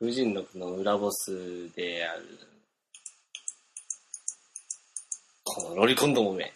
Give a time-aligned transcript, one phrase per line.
[0.00, 2.24] 風神録の裏ボスである、
[5.42, 6.52] このロリコンどもめ。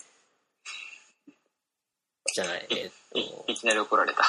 [2.35, 4.23] じゃない、えーっと、いきなり怒られた。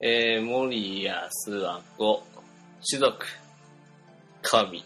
[0.00, 2.22] えー、森谷諏訪子、
[2.88, 3.26] 種族、
[4.40, 4.82] 神、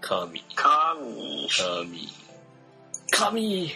[0.00, 1.48] 神、神。
[1.50, 2.08] 神、
[3.12, 3.70] 神、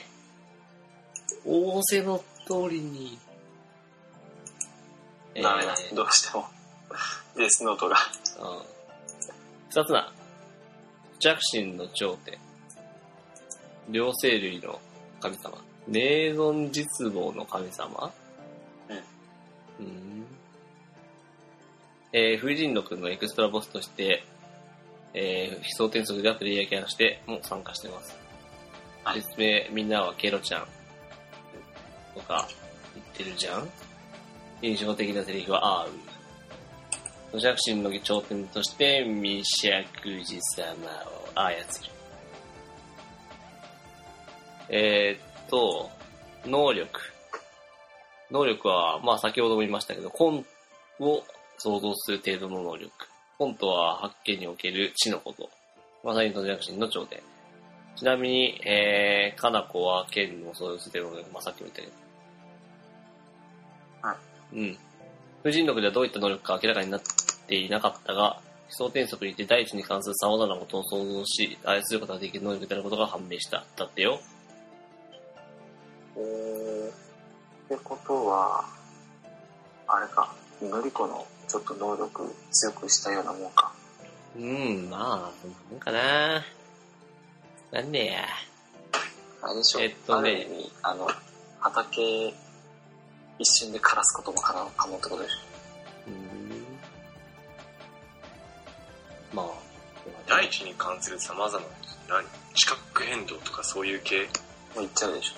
[1.45, 3.19] 仰せの通りに、
[5.37, 5.77] えーダメだ。
[5.95, 6.58] どうしても。
[7.37, 7.97] デスノートが。
[8.41, 8.79] うん
[9.71, 10.11] 二つな、
[11.21, 12.39] 弱心の頂点、
[13.91, 14.81] 両生類の
[15.21, 15.59] 神様、
[15.89, 18.13] 霊存実望の神様
[18.89, 18.97] うん。
[18.97, 20.27] うん。
[22.13, 24.25] えー、風神録のエクストラボスとして、
[25.13, 28.17] えー、悲壮転速ではプレイヤーキャラとしても参加してます。
[29.05, 30.67] はい説明、みんなはケロちゃん
[32.15, 32.49] とか
[32.95, 33.69] 言ってるじゃん
[34.63, 35.93] 印象的なセリフは、あーう。
[37.35, 40.73] 弱心の頂点として、ミシャクジ様
[41.05, 41.65] を操る。
[44.71, 45.91] えー、っと、
[46.47, 46.89] 能力。
[48.31, 50.45] 能力は、まあ先ほども言いましたけど、コン
[51.01, 51.23] を
[51.59, 52.91] 想像する程度の能力。
[53.39, 55.51] コンとは発見における知のこと。
[56.05, 57.21] まさに土弱心の頂点。
[57.97, 61.35] ちなみに、えー、かなこは剣を想像する程度の能力。
[61.35, 61.93] まあさっきも言ったけど。
[64.09, 64.17] は
[64.53, 64.79] うん。
[65.43, 67.01] 風神録ではどういった能力か明らかになっ
[67.49, 73.65] ていなかったが、奇想転速にて大地に関する様々なことを想像し、愛することができる能力であることが判明した。
[73.77, 74.21] だってよ。
[76.17, 78.65] えー、ってことは、
[79.87, 83.73] あれか、のりこのちょっと能力強くしたようなもんか。
[84.37, 86.45] うん、まあ、そんなもんかな。
[87.73, 88.25] なんでや。
[89.41, 90.47] あれでしょ、えっとね
[90.83, 91.09] あの、
[91.61, 92.35] 畑、
[93.39, 95.48] 一瞬で枯らすことも可能可能ってことでしょ。
[100.29, 101.65] 大地に関する様々な、
[102.09, 102.25] 何？
[102.55, 104.29] 地殻変動とかそういう系？
[104.75, 105.35] もう行っちゃうでしょ。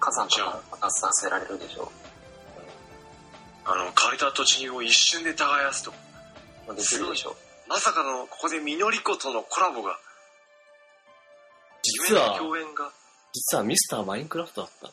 [0.00, 1.90] 火山とか爆発させられるでしょ。
[3.64, 5.96] あの、借りた土地を一瞬で耕すとか。
[6.66, 7.36] もうできるでしょ。
[7.68, 9.98] まさかの、ここでみのりことのコラボが、
[11.82, 12.90] 実は共演が、
[13.32, 14.86] 実はミスターマインクラフトだった。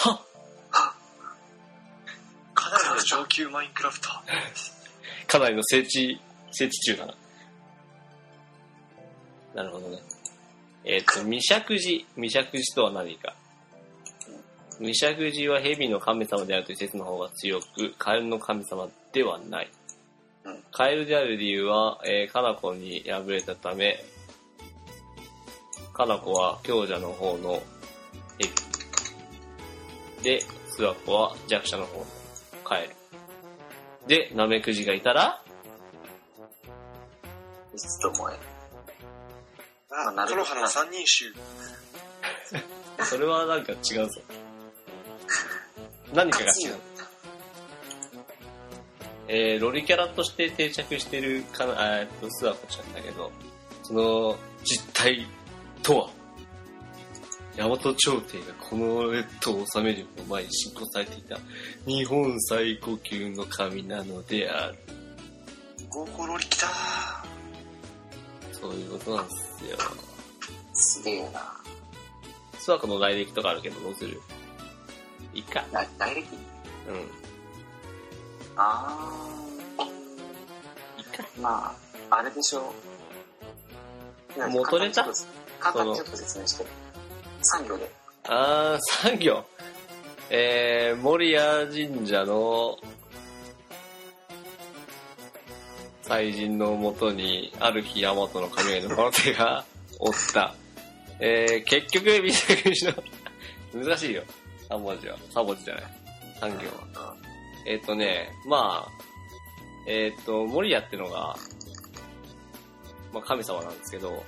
[0.00, 0.22] は
[2.54, 5.26] かなりの上級マインクラフター。
[5.28, 6.20] かなりの聖地、
[6.52, 7.14] 聖地中だな。
[9.58, 9.98] なるほどね。
[10.84, 12.04] えっ、と、未釈寺。
[12.14, 13.34] 未釈寺とは何か？
[14.78, 19.70] 未釈寺は蛇の神様であるという説の方が強く、カエルの神様ではない
[20.44, 20.62] うん。
[20.70, 23.98] カエルである理由は、えー、カナコに敗れたため、
[25.92, 27.60] カナコは強者の方の
[28.38, 28.52] 蛇。
[30.22, 32.06] で、スワコは弱者の方の
[32.62, 32.94] カエル。
[34.06, 35.42] で、ナメクジがいたら、
[37.74, 38.47] いつともえ。
[39.90, 41.32] あ、なるほどコロハの三人衆。
[43.04, 44.20] それはなんか違うぞ。
[46.12, 46.78] 何かが違う。
[49.28, 53.30] えー、ロリキャラとして定着してるかな、あーえっと、スワコちゃんだけど、
[53.82, 55.26] その実態
[55.82, 56.10] とは、
[57.56, 61.38] 大和朝廷がこの列島を治める前に信仰されていた
[61.86, 64.78] 日本最高級の神なのである。
[65.90, 66.68] ゴーゴロリ来た
[68.60, 69.78] そういうことなんですよ。
[70.74, 71.54] すげえな。
[72.58, 74.20] スワコの来歴とかあるけど、どうする
[75.34, 75.64] いいか。
[75.72, 76.26] だ来歴
[76.88, 77.08] うん。
[78.56, 79.24] あ
[80.98, 81.22] いいか。
[81.22, 81.40] ー。
[81.40, 81.74] ま
[82.10, 82.74] あ、あれでしょ
[84.36, 84.50] う。
[84.50, 85.04] もう取れた？
[85.60, 86.66] 簡単にちょっと説明して。
[87.42, 87.90] 産業で。
[88.24, 89.44] あー、産業。
[90.30, 92.76] えー、守谷神社の
[96.08, 99.64] 祭神のもとに、ある日、大和の神々のこの手が
[100.00, 100.54] おった。
[101.20, 102.94] えー、結局、ビシャクシの、
[103.74, 104.22] 難しいよ。
[104.70, 105.16] 3文字は。
[105.34, 105.84] 3文字じゃない。
[106.40, 106.68] 産業
[107.00, 107.14] は。
[107.66, 108.90] えっ、とね、まあ、
[109.86, 111.36] えっ、と、守谷ってのが、
[113.12, 114.22] まあ、神様なんですけど、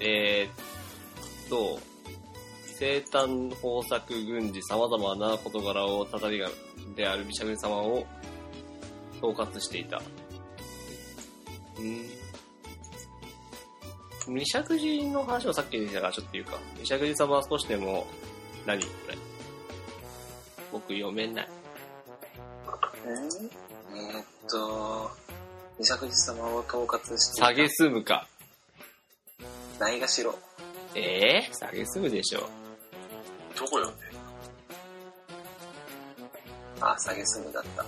[0.00, 1.78] えー、と、
[2.78, 6.48] 生誕、豊作、軍事、様々な事柄をたたりが
[6.96, 8.06] であるビシャグリ様を
[9.18, 10.00] 統括していた。
[14.26, 14.34] うん。
[14.34, 16.58] ビシャグジの話をさっきでしたからちょっと言うか。
[16.78, 18.06] ビシャグジ様は少しでも、
[18.66, 18.82] 何？
[18.84, 19.18] これ。
[20.70, 21.48] 僕読めない。
[23.06, 25.10] えーっと、
[25.78, 28.28] 二作寺様を統括していた下げすむか。
[29.78, 30.38] ないがしろ。
[30.94, 32.48] えー、下げすむでしょ。
[33.58, 33.94] どこよね
[36.80, 37.84] あ、下げすむだった。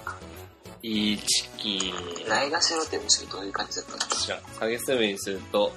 [0.82, 1.94] いいチキ
[2.28, 4.36] ないがしろってむしろどういう感じだったの知ら？
[4.36, 4.40] ん。
[4.60, 5.72] 影住みにすると、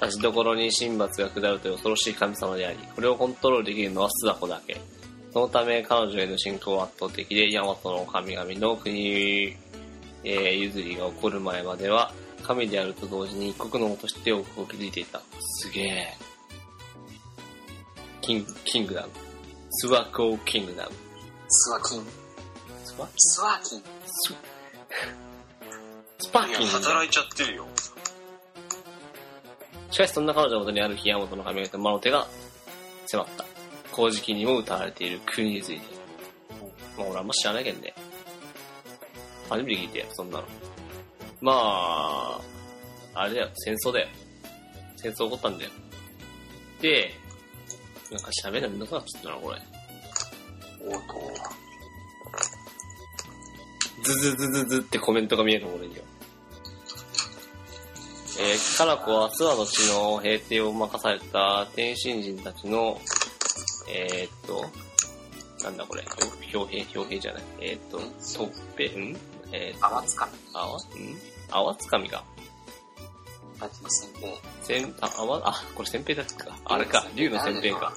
[0.00, 4.80] 立ちどころに神罰が下るという恐ろしい神様であり、これをコントロールできるのはスダコだけ。
[5.32, 9.56] そのため彼女への信仰は圧倒的で、ヤマトの神々の国、
[10.24, 12.12] えー譲りが起こる前までは、
[12.42, 15.20] 神であると同時に一国の王として王国を築いていた。
[15.40, 16.06] すげえ。
[18.20, 19.08] キング、キングダム。
[19.70, 20.90] スワコーキングダム。
[21.48, 22.21] スワキン。
[22.84, 23.82] スワスワキン。
[24.06, 24.34] ス
[26.18, 26.84] スパーいやキングダム。
[26.84, 27.66] 働いちゃってるよ。
[29.90, 32.26] しかしそんな彼女のもとにある日、ヤマトの神々と魔の手が
[33.06, 33.44] 迫った。
[33.92, 35.86] 古事記にも歌われている国について。
[36.96, 37.94] まあ俺あんま知らないけどね。
[39.48, 40.44] 初めて聞いてよ、そんなの。
[41.40, 42.40] まあ、
[43.14, 44.08] あれだよ、戦争だよ。
[44.96, 45.70] 戦争起こったんだよ。
[46.80, 47.10] で、
[48.10, 49.58] なんか喋るのめんどくなっちゃったな、これ。
[50.86, 51.14] おっと。
[54.02, 56.02] ズズズズズってコメントが見える俺には。
[58.40, 63.00] えー、カナコはツアの地の平定を任された天神人たちの、
[63.88, 64.64] えー、っと、
[65.64, 66.02] なんだこれ、
[66.52, 67.42] 表兵、表兵じゃない。
[67.60, 69.16] えー、っと、トッペ、ん？
[69.52, 70.38] えー、っと、泡つかみ。
[70.54, 70.80] あわ、ん？
[71.50, 72.24] 泡つかみが。
[73.60, 74.34] あ先兵。
[74.62, 76.58] せん、あ、あわ、あ、これ先兵だっけか。
[76.64, 77.92] あれか、竜の先兵か。。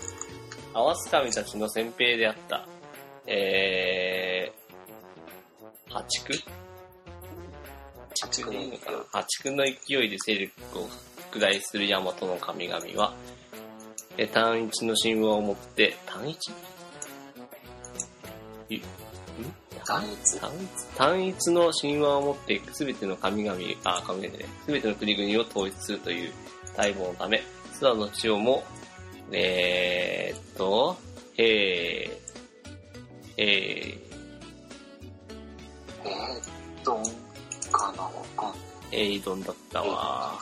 [0.74, 2.68] 泡つかみたちの先兵であった。
[3.26, 4.65] えー、
[5.96, 6.34] 破竹？
[8.10, 8.98] 破竹の勢いでいいのかな？
[9.14, 10.90] 破竹の勢いで勢力を
[11.32, 13.14] 拡大する大和の神々は、
[14.18, 16.52] え単一の神話をもって、単一？
[19.86, 20.40] 単一？
[20.98, 21.52] 単一？
[21.52, 26.34] の神話をもって全ての神々、あ、神々ね、全ての国々を統一するという
[26.78, 28.66] 待望のため、スラの地をも、
[29.32, 30.98] えー、っと、
[31.38, 33.98] えー、え
[36.06, 37.04] えー、どん
[37.72, 38.60] かなわかんない。
[38.92, 40.38] ー、エイドンだったわ。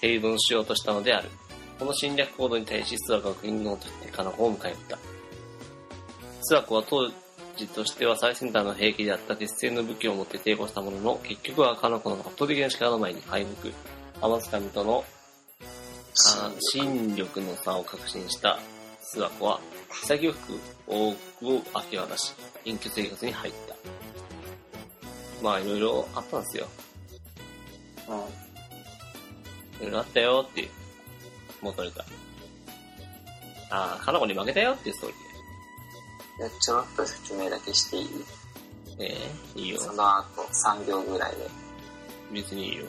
[0.00, 1.30] 平凡しようとしたのである。
[1.78, 4.98] この侵略行動に対し、スワコは国の王としてカナコを迎え撃った。
[6.42, 7.08] スワコは当
[7.56, 13.68] 時としては最先端の兵器であった鉄製の武器を持って抵抗したものの、結局はカナコの圧倒的な力の前に敗北。
[14.24, 15.04] アマスカミとの
[16.36, 18.58] あ心力の差を確信した
[19.00, 19.60] スワコは、
[19.92, 22.34] 潔く多くを明け渡し、
[22.64, 23.76] 隠居生活に入った。
[25.42, 26.66] まあ、いろいろあったんですよ。
[28.08, 28.16] うん。
[28.16, 28.20] い
[29.82, 30.68] ろいろあったよっていう、
[31.60, 32.04] 元ネタ。
[33.70, 35.16] ああ、カナコに負けたよっていうストーリ
[36.38, 38.08] じゃあちょろっと説明だけしていい？
[38.98, 39.16] え
[39.56, 39.80] えいいよ。
[39.80, 41.48] その後3秒ぐらいで。
[42.32, 42.84] 別にいいよ。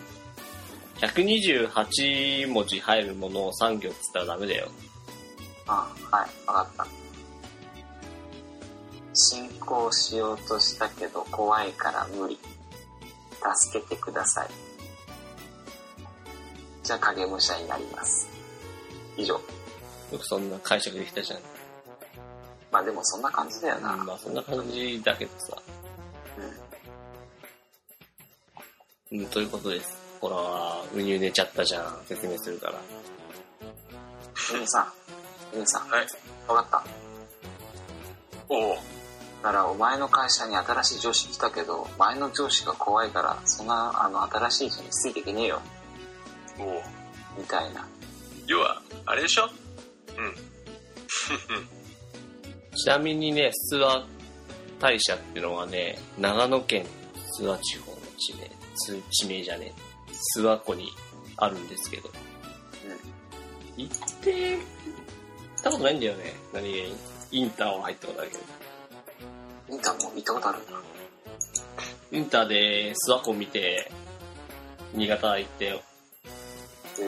[1.01, 4.69] 128文字入るものを3行っつったらダメだよ。
[5.67, 6.87] あはい、わかった。
[9.13, 12.39] 進行しようとしたけど怖いから無理。
[13.55, 14.49] 助けてください。
[16.83, 18.27] じゃあ影武者になります。
[19.17, 19.35] 以上。
[19.35, 19.41] よ
[20.19, 21.39] くそんな解釈できたじゃん。
[22.71, 23.95] まあでもそんな感じだよな。
[23.97, 25.57] まあそんな感じだけどさ。
[29.11, 29.19] うん。
[29.19, 29.95] うん、ということです。
[30.19, 30.37] ほら、
[30.93, 32.01] ウニュ寝ちゃったじゃん。
[32.07, 32.79] 説明するから。
[34.53, 34.93] ユミさん、
[35.65, 36.07] さん、はい。
[36.47, 36.91] わかっ
[38.49, 38.75] おお。
[39.41, 39.51] た。
[39.51, 45.61] ならお前の会社に新しい上司来たけど、前の上司が怖いから、そんなあの新しい人についていけねえよ。
[46.59, 46.81] おお。
[47.37, 47.87] みたいな。
[48.47, 49.49] 要は、あれでしょ？
[50.17, 50.35] うん。
[52.75, 54.05] ちなみにね、諏訪
[54.79, 56.85] 大社っていうのはね、長野県
[57.39, 60.91] 諏訪地方の地名、つ地名じゃねえ、諏訪湖に
[61.37, 62.09] あるんですけど。
[63.75, 64.59] 行って、行
[65.63, 66.33] ったことないんだよね。
[66.51, 66.95] 何気に。
[67.31, 68.43] インターは入ったことあるけど。
[69.69, 70.71] インターも行ったことあるんだ。
[72.11, 73.89] インターで諏訪湖見て、
[74.93, 75.81] 新潟行ってよ。
[76.99, 77.01] え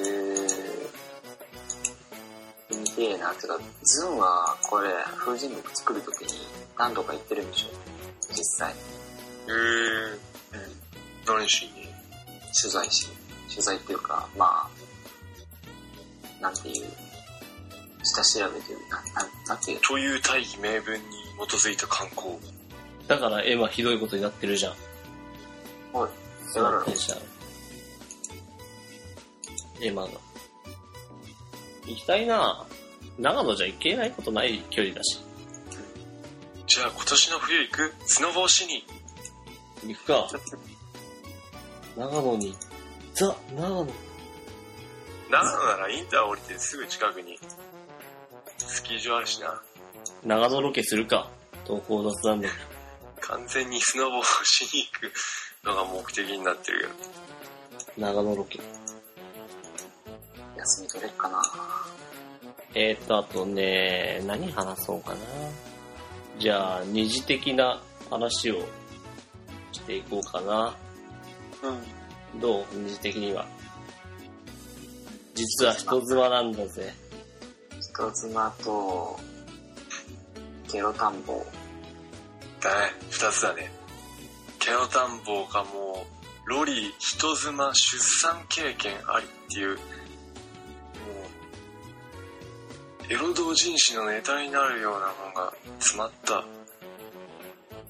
[2.73, 3.33] ー、見てえな。
[3.35, 6.47] てか、ズンはこれ、風神録作るときに
[6.77, 7.67] 何度か行ってるんでしょ？
[8.33, 8.73] 実際。
[9.47, 11.37] えー、うん。
[11.37, 11.71] 何しに？
[12.59, 13.07] 取材し、
[13.49, 14.67] 取材っていうか、ま
[16.39, 16.87] あ、なんていう、
[18.23, 21.05] 下調べというか、なん、なんていうという大義名分に
[21.47, 22.37] 基づいた観光。
[23.07, 24.73] だからエマひどいことになってるじゃん。
[25.93, 26.09] の、おい、
[26.53, 27.17] 諏訪大社。
[29.81, 30.09] エマが。
[31.85, 32.65] 行きたいな
[33.19, 35.19] 長野じゃ行けないことない距離だし。
[36.67, 37.93] じゃあ今年の冬行く？
[38.07, 38.85] スノボーしに。
[39.85, 40.27] 行くか。
[41.95, 42.55] 長野に。
[43.13, 43.87] ザ・長野。
[45.29, 47.39] 長野ならインター降りてすぐ近くに、
[48.75, 49.61] スキー場あるしな。
[50.25, 51.29] 長野ロケするか。
[51.65, 52.49] 東高雑談で。
[53.21, 55.13] 完全にスノボをしに行く
[55.65, 56.89] のが目的になってる
[57.97, 58.59] 長野ロケ。
[60.57, 61.41] 休み取れっかな。
[62.73, 65.17] えーと、あとね、何話そうかな。
[66.37, 68.59] じゃあ、二次的な話を
[69.71, 70.75] していこうかな。
[72.33, 72.41] うん。
[72.41, 72.65] どう？
[72.73, 73.47] 二次的には。
[75.33, 76.93] 実は人妻なんだぜ。
[77.95, 79.17] 人妻と、
[80.69, 81.45] ゲロ田んぼ。
[82.59, 82.73] けど。
[82.73, 83.71] だね、二つだね。
[84.59, 86.05] ケロ田んぼかも
[86.45, 89.79] う、ロリ、人妻、出産経験ありっていう、も
[93.09, 96.43] う、エロ同人誌のネタになるようなものが詰まった。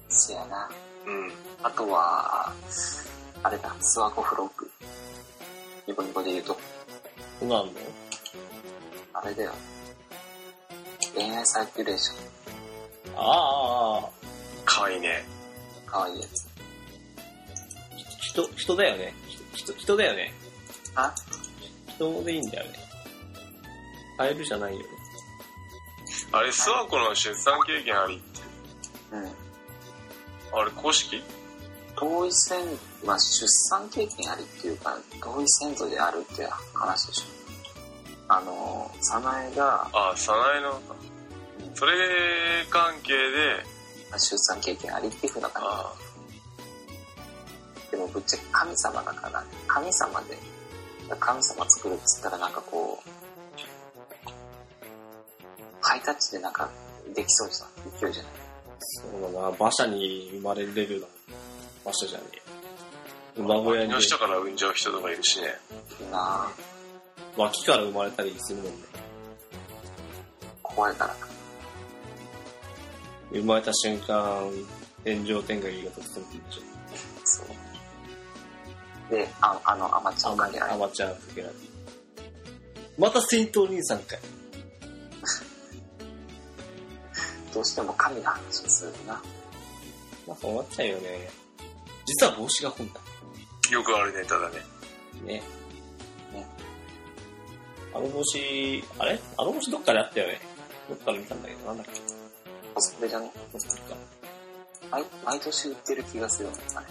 [0.08, 0.70] そやな。
[1.04, 1.32] うん。
[1.64, 2.52] あとは、
[3.42, 4.70] あれだ、スワコフロック。
[5.88, 6.56] ニコニコで言うと、
[7.40, 7.72] そうなんの？
[9.12, 9.52] あれだよ。
[11.16, 13.18] 恋愛サーキュレーション。
[13.18, 14.10] ああああ、
[14.64, 15.24] かわいいね。
[15.86, 16.46] かわいいやつ。
[18.20, 19.14] 人、人だよね。
[19.54, 20.34] 人、人だよね。
[20.94, 21.14] あ？
[21.96, 22.78] 人でいいんだよね。
[24.18, 24.86] カエルじゃないよね。
[26.32, 28.40] あれ、諏訪湖の出産経験ありって、
[29.12, 29.32] うん。
[30.60, 31.22] あれ公式？
[31.98, 32.60] 遠い先、
[33.04, 37.24] まあ、出産経験ありっていうか、遠い先祖であるっていう話でしょ。
[38.28, 40.80] あの、早苗が、あ、早苗の、
[41.74, 41.92] それ
[42.70, 43.64] 関係で、
[44.18, 45.92] 出産経験ありっていうふうな感あ
[47.86, 47.90] じ。
[47.92, 50.38] でもぶっちゃけ神様だから、神様で、
[51.20, 53.08] 神様作るっつったらなんかこう、
[55.80, 56.68] ハイタッチでなんか
[57.14, 58.00] できそうじゃん。
[58.00, 58.32] 勢いじゃない。
[58.80, 61.16] そうだな、馬車に生まれるレベルだもん。
[61.84, 63.40] 馬車じゃねえ。
[63.40, 65.54] 馬小屋に脇の下から産んじゃう人とかいるしね。
[66.10, 66.75] なぁ。
[67.36, 68.72] 脇から生まれたりするもんね。
[70.62, 71.16] 怖いから。
[73.30, 74.50] 生まれた瞬間、
[75.04, 76.62] 炎上天下が突然来るでしょ。
[77.24, 77.48] そう。
[79.10, 80.76] で、ああの、アマちゃんをかけられる。
[80.76, 81.58] アマちゃんかけられる。
[82.98, 84.20] またセイントお兄さんかい。
[87.52, 89.20] どうしても神の話をするな。
[90.26, 91.30] まあそうなっちゃうよね。
[92.06, 93.00] 実は帽子が本だ。
[93.70, 94.64] よくあるネタだね。
[95.24, 95.34] ね。
[95.34, 95.55] ね
[97.96, 99.18] あの帽子、あれ？
[99.38, 100.38] あの帽子どっかであったよね。
[100.86, 101.92] どっかで見たんだけど、なんだっけ？
[102.74, 103.32] コスプレじゃね？
[103.34, 103.96] どっかか。
[104.90, 106.86] 毎毎年売ってる気がするのあれ。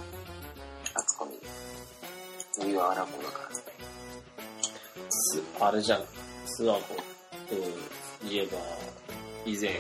[0.96, 1.38] 夏コミで。
[2.60, 3.56] 冬はアラボだから。
[5.10, 6.04] す、あれじゃん。
[6.46, 7.04] スワコと
[8.28, 8.58] いえば、
[9.46, 9.80] 以前、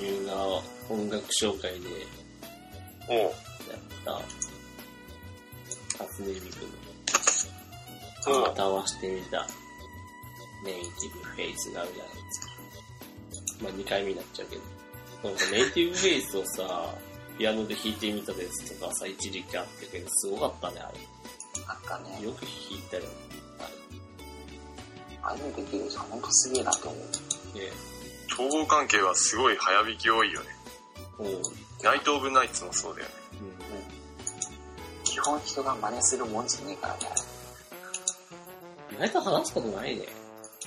[0.00, 0.32] 入が
[0.88, 1.88] 音楽紹介で
[3.10, 3.18] おう。
[3.18, 3.32] やっ
[4.06, 4.12] た、
[6.04, 6.46] 初音ミク
[6.86, 6.87] お
[8.26, 9.46] うの、歌わしてみた、
[10.64, 12.46] ネイティブフェイスがあるじゃないですか。
[13.62, 14.62] まあ2回目になっちゃうけど。
[15.30, 16.94] なんかネイティブフェイスをさ、
[17.38, 20.92] ピアノで弾いてみたですとかさ、一時期あったけど、すごかったね、あ
[21.68, 22.26] あったねれ。。
[22.26, 23.02] よく弾いたよ。
[25.22, 26.04] ああいうのできるじゃん。
[26.04, 27.02] ほんとすげえなと思う。
[27.54, 27.64] あれ。
[27.64, 27.72] ね
[28.32, 30.46] 統合関係はすごい早引き多いよね。
[31.18, 31.42] おう。
[31.82, 33.14] ナイト・オブ・ナイツもそうだよね。
[33.40, 35.04] うん。
[35.04, 37.00] 基本人が真似するもんじゃねえからね。
[38.98, 40.06] 意外と話すことないね。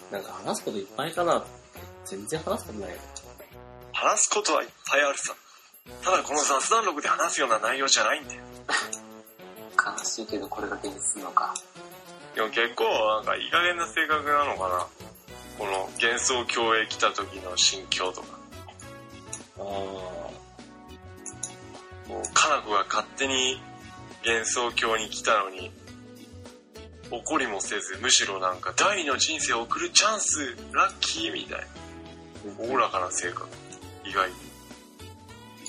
[0.09, 1.43] なんか話すこといっぱいかな。
[2.05, 2.97] 全然話すことないよ。
[3.91, 5.35] 話すことはいっぱいあるさ。
[6.01, 8.41] ただこの雑談録で話すような内容じゃないんだよ。
[9.75, 11.53] 悲しいけどこれが現実なのか。
[12.33, 14.87] でも結構なんかいい加減な性格なのかな。
[15.59, 18.27] この幻想郷へ来た時の心境とか。
[19.59, 20.31] あも
[22.09, 23.61] う、かな子が勝手に
[24.25, 25.71] 幻想郷に来たのに、
[27.11, 31.67] 怒りもせず、むしろなんか第二の人生を送るチャンス、ラッキーみたい。
[32.57, 33.47] おおらかな性格。
[34.05, 34.35] 意外に。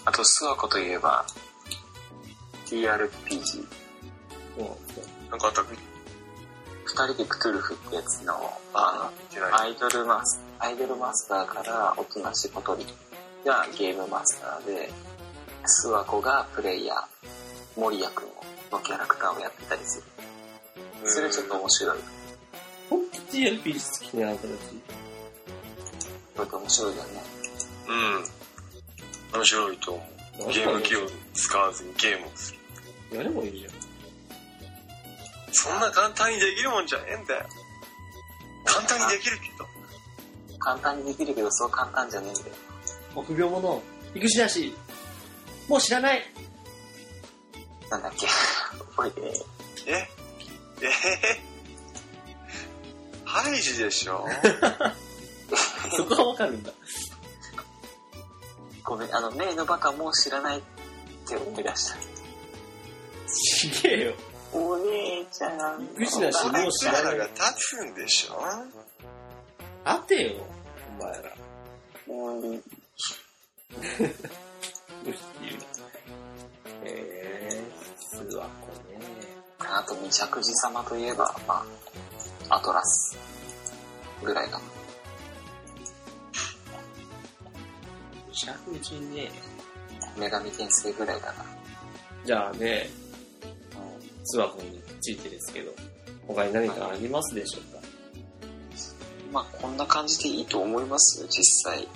[0.05, 1.27] あと、スワコといえば、
[2.67, 3.67] TRPG。
[5.31, 5.77] なんかあったっけ
[6.85, 8.35] 二人でクトゥルフってやつの、
[8.73, 9.11] あ。
[9.35, 12.85] の、アイドルマス、アイドルマスターからおとなし小鳥
[13.45, 14.91] がゲームマスターで、
[15.65, 18.27] スワコがプレイヤー、森谷くん
[18.71, 20.05] のキャラクターをやってたりする。
[21.05, 21.99] それちょっと面白い。
[22.91, 24.59] ほんと TRPG 好きなあんたたち。
[26.37, 27.11] ちょっと面白いよね。
[27.89, 29.39] うん。
[29.39, 30.03] 面白いと思
[30.49, 30.53] う。
[30.53, 31.01] ゲーム機を
[31.35, 32.53] 使わずにゲームをす
[33.11, 33.19] る。
[33.19, 33.73] やればいいじゃん。
[35.53, 37.47] そんな簡単にできるもんじゃねえんだよ。
[38.65, 39.67] 簡単にできるけど。
[40.59, 42.47] 簡単にできるけど、そう簡単じゃねえんだよ。
[43.15, 43.83] 臆病者、
[44.15, 44.75] 育児なし。
[45.69, 46.23] もう知らない。
[47.91, 48.27] なんだっけ。
[48.97, 49.33] 覚えてね
[49.87, 49.93] え。
[49.93, 50.22] え？
[50.89, 54.27] えー、ハイジでしょ？
[55.97, 56.73] そこはわかるんだ。
[56.73, 56.75] 5
[58.85, 60.63] ごめん、あの、メイのバカもう知らないっ
[61.27, 61.97] て思い出した。
[63.27, 64.15] ちげえよ。
[64.53, 65.81] お姉ちゃん。
[65.81, 67.43] びっくりしないしもう知らないが立
[67.77, 68.39] つんでしょ？
[69.85, 70.47] 当てよ、
[70.99, 71.35] お前ら。
[72.07, 72.63] もういい。
[76.85, 78.72] えー、諏訪湖ね。
[79.75, 81.65] あと、未着寺様といえば、ま
[82.49, 83.17] あ、アトラス
[84.23, 84.65] ぐらいかな。
[88.33, 88.47] 石
[88.81, 89.31] 口ね。
[90.17, 91.45] 女神転生ぐらいだな。
[92.25, 92.91] じゃあね、
[94.35, 95.73] 諏訪湖についてですけど、
[96.27, 97.81] 他に何かありますでしょうか？
[99.33, 101.89] まあ、こんな感じでいいと思います実際。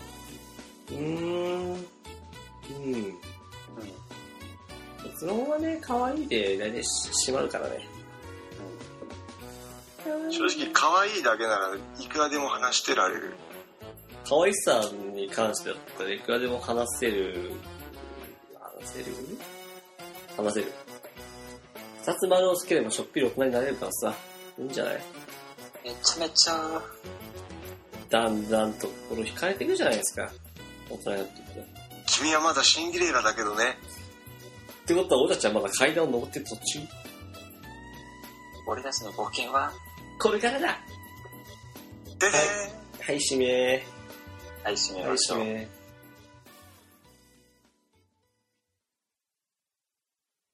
[0.88, 1.72] うーん。
[1.72, 3.18] うん。
[5.12, 6.82] 結論はね、可愛いで大体
[7.26, 7.88] 閉まるからね。
[10.30, 13.34] 正直可愛いだけならいくらでも話してられる。
[14.28, 14.82] 可愛さ
[15.14, 17.52] に関してだったらいくらでも話せる、
[18.54, 19.06] 話せる？
[20.36, 20.72] 話せる。
[22.02, 24.14] 二つ丸をつければしょっぴり大人になれるからさ、
[24.58, 25.00] いいんじゃない？
[25.84, 26.82] めちゃめちゃ、
[28.10, 30.30] だんだんと心惹かれていくじゃないですか。
[30.90, 31.60] 大人になっていくと。
[32.06, 33.76] 君はまだシンデレラだけどね。
[34.86, 36.80] ってことは俺たちはまだ階段を登ってる途中？
[38.68, 39.72] 俺たちの冒険は、
[40.20, 40.78] これからだ
[42.18, 42.36] でで
[43.04, 43.84] はい、締め
[44.62, 45.38] はい、締めはい、ましょう。
[45.40, 45.68] 締め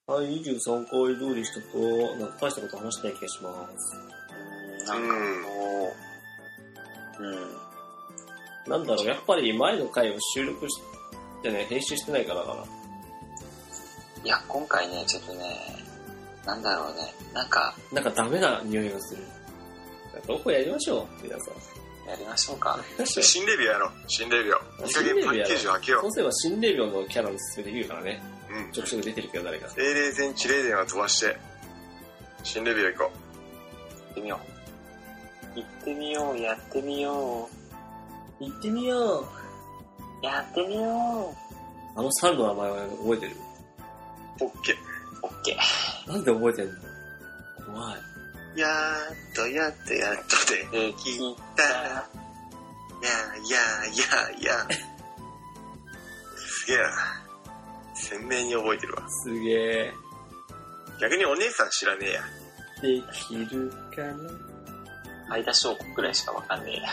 [0.06, 1.66] はい、23回どうでしたか？
[2.18, 3.96] なんか大したこと話してない気がします。
[3.96, 4.12] うん
[4.84, 5.94] なんかも
[7.20, 7.26] う、う
[8.68, 8.72] ん。
[8.72, 10.80] なんだろう、やっぱり前の回を収録し
[11.42, 12.81] てね、編集してないからかな。
[14.24, 15.84] いや、今回ね、ちょっとね、
[16.46, 19.22] なんだろうね、なんか、なんかダメな匂いがする。
[20.26, 22.08] どこやりましょう、皆さん。
[22.08, 22.78] やりましょうか。
[23.04, 23.92] 新レビューやろう。
[24.08, 24.86] 新レビュー。
[24.86, 28.22] いい加減パッケージを開けよそうすれば新霊病のキャラの説明できるからね。
[28.50, 28.54] う。
[28.54, 28.72] うん。
[28.72, 29.68] ちょくちょく出てるけど誰か。
[29.78, 31.36] 英霊全地霊電は飛ばして、
[32.42, 33.12] 新レビュー行こ
[34.08, 34.40] 行ってみよ
[35.54, 35.58] う。
[35.58, 37.48] 行ってみよう、やってみよ
[38.40, 39.22] 行ってみよう。
[39.22, 39.26] う。
[40.26, 41.34] やってみよ
[41.94, 43.32] あの猿の名前は覚えてる？
[43.32, 43.36] う。
[44.40, 44.76] オッケー。
[44.76, 44.78] う。
[45.22, 46.10] オッケー。
[46.10, 46.72] なんで覚えてんの？
[47.66, 48.00] 怖い。
[48.56, 51.18] やーっとやっとやっとででき
[51.56, 51.62] た。
[51.62, 54.74] やーやーやーやー。
[56.36, 56.82] すげえな。
[57.94, 59.08] 鮮明に覚えてるわ。
[59.08, 59.50] すげ
[59.86, 59.92] え。
[61.00, 62.22] 逆にお姉さん知らねえや。
[62.82, 64.30] できるかな？
[65.28, 66.88] 相田翔子ぐらいしかわかんねえや。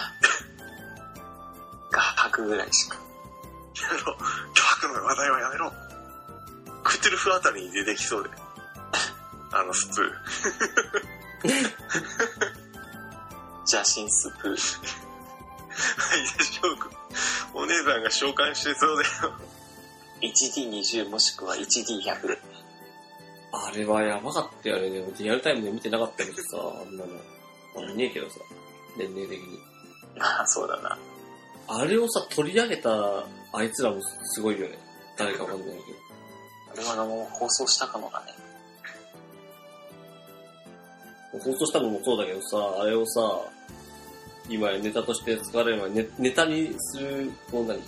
[1.91, 2.95] 画伯ぐらいしか。
[2.95, 3.01] や
[3.93, 4.17] めろ。
[4.53, 5.73] 巨悪の話題はやめろ。
[6.89, 8.29] クトゥルフあたりに出てきそうで。
[9.51, 11.49] あのスプー。
[13.71, 14.49] 邪神スプー。
[14.49, 14.57] はい、
[16.37, 16.89] でしょうか。
[17.53, 19.35] お姉さんが召喚してそうだよ。
[20.21, 22.39] 1D20 もしくは 1D100 で。
[23.51, 24.89] あれはやばかったよね。
[24.89, 27.13] でもリアルタイムで見てなかったけどさ、あんなの。
[27.75, 28.39] まあ見ねえけどさ、
[28.97, 29.59] 年齢的に。
[30.17, 30.97] まあ、そうだな。
[31.67, 32.89] あれをさ、取り上げた
[33.53, 34.79] あいつらもすごいよね。
[35.15, 36.08] 誰かわかんないけど。
[36.73, 38.33] あれはもう放送したかもだね。
[41.31, 43.21] 放送したのもそうだけどさ、あれをさ、
[44.49, 47.79] 今やネタとして使われる前にネネタにする、こう何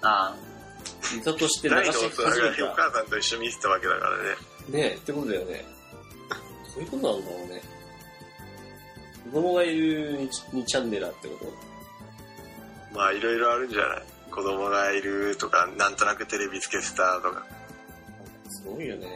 [0.00, 0.34] あ
[1.14, 2.62] ネタとして流し始めた。
[2.62, 4.24] がお母さんと一緒に見てたわけだからね。
[4.70, 5.64] ねえ、ってことだよね。
[6.72, 7.62] そういうことなんだろうね。
[9.30, 11.36] 子供がいる 2, チャンネラーってこ
[12.92, 12.96] と？
[12.96, 14.02] まあいろいろあるんじゃない？
[14.30, 17.46] 子供がいるとか、なんとなくテレビつけてたとか。
[18.62, 19.06] すごいよね。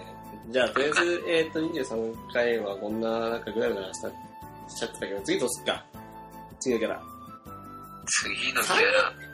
[0.50, 4.14] じゃあ、とりあえず、えっ、と、23回はこんな、なんかぐらぐらしたし
[4.78, 5.84] ちゃってたけど、次どうすっか？
[6.60, 7.02] 次のキャラ。
[8.06, 8.74] 次のキャ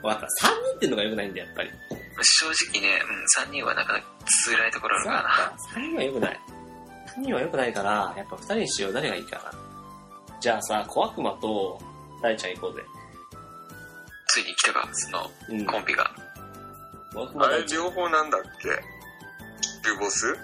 [0.03, 0.09] ラ？
[0.09, 0.47] わかった。
[0.47, 1.69] 3人ってのが良くないんだよ、やっぱり。
[2.21, 2.99] 正直ね、
[3.41, 4.05] うん、3人はなかなか
[4.45, 5.53] 辛いところあるからな。
[5.75, 6.39] 3人は良くない。
[7.17, 8.93] 3人は良くないから、やっぱ2人にしよう。
[8.93, 9.51] 誰がいいかな。
[10.39, 11.79] じゃあさ、小悪魔と
[12.21, 12.81] 大ちゃん行こうぜ。
[14.27, 15.65] ついに来たか、そのうん。
[15.65, 16.11] コンビが。
[17.13, 17.83] 小悪魔あれ大ちゃん。
[17.83, 18.69] 両方なんだっけ？
[19.83, 20.37] 中ボス？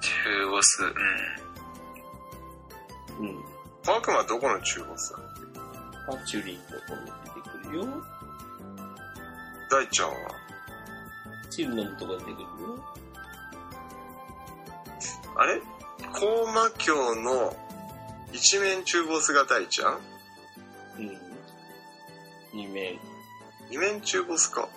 [0.00, 0.82] 中ボス、
[3.18, 3.28] うん。
[3.28, 3.44] うん。
[3.84, 5.12] 小悪魔どこの中ボス？
[5.12, 5.18] だ
[6.06, 7.86] パチュリーとこに出てくるよ。
[9.70, 10.14] 大ちゃんは？
[11.50, 12.44] チルノのとこに出てくるよ。
[15.36, 15.60] あれ？
[16.12, 17.56] 高魔教の
[18.32, 20.00] 一面中ボスが大ちゃん？
[20.98, 21.18] うん。
[22.54, 22.98] 二面。
[23.70, 24.68] 二面中ボスか。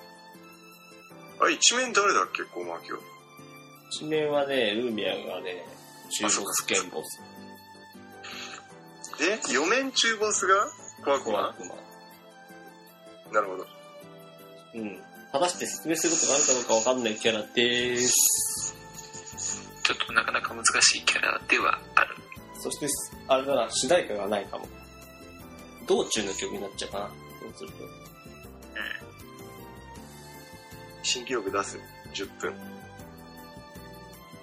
[1.42, 2.44] あれ一面誰だっけ？
[2.44, 2.98] 高魔教。
[3.90, 5.66] 一面はね、ルーミアがね、
[6.12, 7.20] 中ボス兼ボス。
[9.18, 10.56] で、四面中ボスが
[11.04, 13.34] 小悪魔小悪魔。
[13.34, 13.68] なるほど。
[14.76, 15.00] うん。
[15.32, 16.54] 果たして説明することがあるか。
[16.54, 16.90] どうか。
[16.90, 17.02] わか。
[17.02, 18.76] んないキャラです。
[19.84, 20.32] ちょっとなか。
[20.32, 20.54] なか。
[20.54, 22.16] 難しいキャラではある。
[22.60, 22.88] そして、
[23.28, 24.58] あれだな、主題歌がないか。
[24.58, 24.68] も。
[25.88, 27.00] 道中の曲になっちゃうか。
[27.00, 27.10] な。
[27.42, 27.84] そうすると。
[27.84, 27.90] うん
[31.02, 31.80] 新記録出す。
[32.14, 32.54] 10分。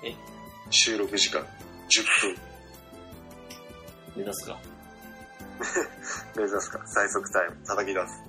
[0.03, 0.15] え？
[0.71, 1.43] 収録時間。
[1.43, 1.47] 10
[2.21, 2.37] 分。
[4.17, 4.59] 目指すか？
[6.37, 6.81] 目指すか。
[6.87, 7.57] 最速タイム。
[7.67, 8.23] 叩き出す。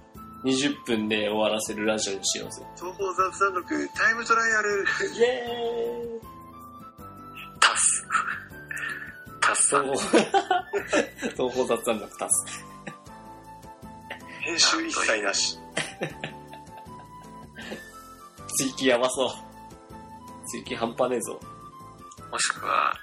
[0.44, 2.62] 20分で終わらせるラジオにしようぜ。
[2.76, 4.86] 東方雑談録タイムトライアル。
[5.16, 6.22] イエーイ
[7.60, 8.06] タス。
[9.42, 10.08] タスさん東。
[10.10, 12.46] 方、東方雑談楽タス。
[14.42, 15.58] 編集一切なし。
[18.60, 19.30] 追記やばそう。
[20.50, 21.40] 追記半端ねえぞ。
[22.32, 22.94] もしくは、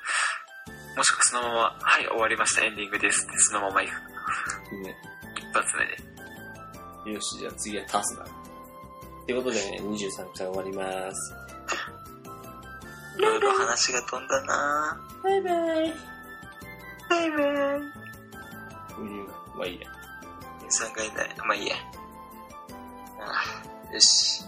[0.97, 4.77] もしくはそのまま、はい、終わりました、エンディングですって、そのまま行く。
[4.83, 4.97] ね。
[5.37, 5.87] 一発目
[7.11, 7.13] で。
[7.15, 8.25] よし、じゃあ次はタスだ。
[8.25, 11.35] ってことでね、23回終わります。
[13.17, 15.95] いろいろ話が飛んだなバイバイ。
[17.09, 17.81] バイバイ。
[18.99, 19.89] うん、まあいいや。
[20.69, 21.29] さんがいない。
[21.39, 21.77] まあいいや。
[23.21, 23.43] あ
[23.91, 24.43] あよし。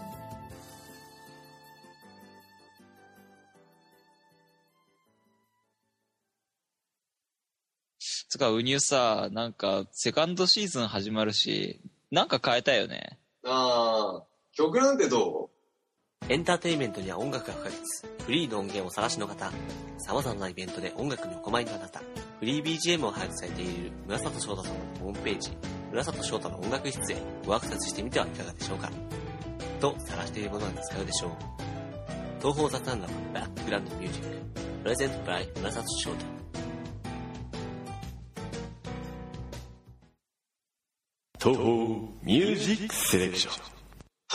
[8.29, 11.79] つか、ウニューさ、なんか、セカンドシーズン始まるし、
[12.11, 13.17] なんか変えたいよね。
[13.45, 15.49] ああ、曲なんてど
[16.29, 17.75] エンターテインメントには音楽が不可欠。
[18.25, 19.51] フリーの音源を探しの方、
[19.97, 22.01] 様々なイベントで音楽にお困りのあなた、
[22.39, 25.51] フリー BGM を配布されている村里翔太さんのホームページ、
[25.91, 28.91] 村里翔太の音楽室へごアクセスしてみてはいかがでしょうか。
[29.79, 31.31] と探しているものが見つかるでしょう。
[32.39, 34.27] 東方雑談ラブバックグラウンドミュージック、
[34.83, 36.36] プレゼントバイ村里翔太。
[41.47, 43.63] 東方ミュージックセレクション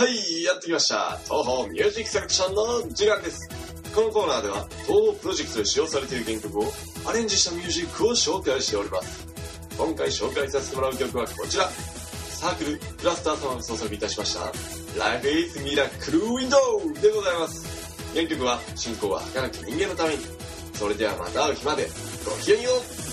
[0.02, 1.18] はい、やってきました。
[1.24, 3.50] 東方ミュージックセレクションの時間です。
[3.94, 6.64] このコーナーでは、東方プロジェクトで使用されている原曲を
[7.04, 9.28] アレンジしたミュージックを紹介しております。
[9.76, 11.68] 今回紹介させてもらう曲はこちら。
[11.68, 14.40] サークルクラスター様が創作いたしました。
[14.98, 18.14] Life is Miracle Window でございます。
[18.14, 20.24] 原曲は進行は儚き人間のために。
[20.72, 21.86] それではまた会う日まで。
[22.24, 23.11] ごきげんよう